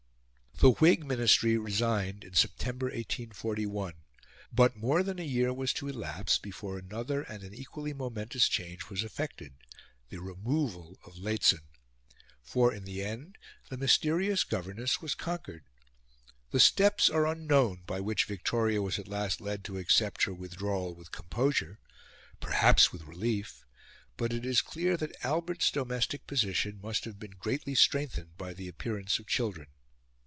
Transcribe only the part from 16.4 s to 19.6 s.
The steps are unknown by which Victoria was at last